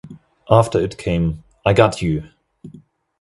[0.49, 2.31] After it came "I Got You".